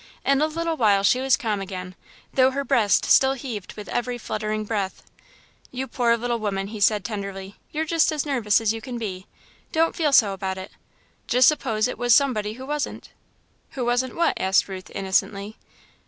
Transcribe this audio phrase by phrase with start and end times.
[0.25, 1.93] In a little while she was calm again,
[2.33, 5.03] though her breast still heaved with every fluttering breath.
[5.69, 9.27] "You poor little woman," he said, tenderly, "you're just as nervous as you can be.
[9.71, 10.71] Don't feel so about it.
[11.27, 13.11] Just suppose it was somebody who wasn't!"
[13.77, 15.55] "Who wasn't what?" asked Ruth, innocently.